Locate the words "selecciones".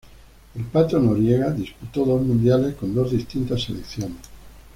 3.61-4.17